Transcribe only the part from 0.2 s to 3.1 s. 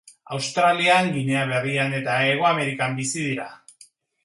Australian, Ginea Berrian eta Hego Amerikan